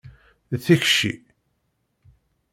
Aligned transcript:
D 0.51 0.53
tikci. 0.65 1.13